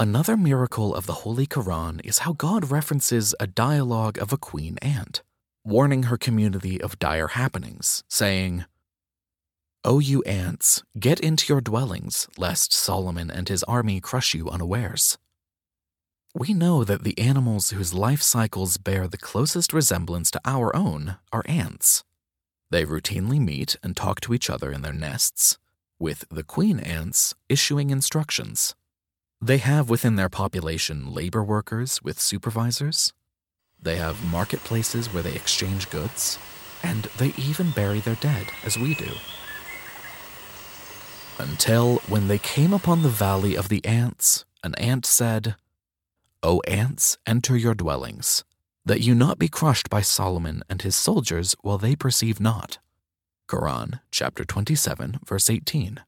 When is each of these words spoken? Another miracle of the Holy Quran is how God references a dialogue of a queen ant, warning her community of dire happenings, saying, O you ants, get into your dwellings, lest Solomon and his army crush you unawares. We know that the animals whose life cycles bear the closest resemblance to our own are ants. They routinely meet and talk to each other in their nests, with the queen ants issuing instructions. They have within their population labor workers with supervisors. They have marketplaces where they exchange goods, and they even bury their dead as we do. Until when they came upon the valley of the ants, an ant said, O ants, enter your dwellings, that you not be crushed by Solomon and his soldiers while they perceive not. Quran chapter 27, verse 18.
Another 0.00 0.36
miracle 0.36 0.94
of 0.94 1.06
the 1.06 1.24
Holy 1.24 1.44
Quran 1.44 2.00
is 2.04 2.18
how 2.18 2.32
God 2.32 2.70
references 2.70 3.34
a 3.40 3.48
dialogue 3.48 4.16
of 4.18 4.32
a 4.32 4.38
queen 4.38 4.78
ant, 4.80 5.24
warning 5.64 6.04
her 6.04 6.16
community 6.16 6.80
of 6.80 7.00
dire 7.00 7.28
happenings, 7.28 8.04
saying, 8.06 8.64
O 9.84 9.98
you 9.98 10.22
ants, 10.22 10.84
get 11.00 11.18
into 11.18 11.52
your 11.52 11.60
dwellings, 11.60 12.28
lest 12.36 12.72
Solomon 12.72 13.28
and 13.28 13.48
his 13.48 13.64
army 13.64 13.98
crush 13.98 14.34
you 14.34 14.48
unawares. 14.48 15.18
We 16.32 16.54
know 16.54 16.84
that 16.84 17.02
the 17.02 17.18
animals 17.18 17.70
whose 17.70 17.92
life 17.92 18.22
cycles 18.22 18.76
bear 18.76 19.08
the 19.08 19.18
closest 19.18 19.72
resemblance 19.72 20.30
to 20.30 20.40
our 20.44 20.74
own 20.76 21.16
are 21.32 21.42
ants. 21.46 22.04
They 22.70 22.84
routinely 22.84 23.40
meet 23.40 23.74
and 23.82 23.96
talk 23.96 24.20
to 24.20 24.32
each 24.32 24.48
other 24.48 24.70
in 24.70 24.82
their 24.82 24.92
nests, 24.92 25.58
with 25.98 26.24
the 26.30 26.44
queen 26.44 26.78
ants 26.78 27.34
issuing 27.48 27.90
instructions. 27.90 28.76
They 29.40 29.58
have 29.58 29.88
within 29.88 30.16
their 30.16 30.28
population 30.28 31.14
labor 31.14 31.44
workers 31.44 32.02
with 32.02 32.20
supervisors. 32.20 33.12
They 33.80 33.96
have 33.96 34.24
marketplaces 34.24 35.12
where 35.12 35.22
they 35.22 35.34
exchange 35.34 35.90
goods, 35.90 36.38
and 36.82 37.04
they 37.18 37.32
even 37.38 37.70
bury 37.70 38.00
their 38.00 38.16
dead 38.16 38.48
as 38.64 38.76
we 38.76 38.94
do. 38.94 39.12
Until 41.38 41.98
when 42.08 42.26
they 42.26 42.38
came 42.38 42.72
upon 42.72 43.02
the 43.02 43.08
valley 43.08 43.56
of 43.56 43.68
the 43.68 43.84
ants, 43.84 44.44
an 44.64 44.74
ant 44.74 45.06
said, 45.06 45.54
O 46.42 46.58
ants, 46.66 47.16
enter 47.24 47.56
your 47.56 47.74
dwellings, 47.74 48.42
that 48.84 49.02
you 49.02 49.14
not 49.14 49.38
be 49.38 49.48
crushed 49.48 49.88
by 49.88 50.00
Solomon 50.00 50.64
and 50.68 50.82
his 50.82 50.96
soldiers 50.96 51.54
while 51.60 51.78
they 51.78 51.94
perceive 51.94 52.40
not. 52.40 52.78
Quran 53.48 54.00
chapter 54.10 54.44
27, 54.44 55.20
verse 55.24 55.48
18. 55.48 56.00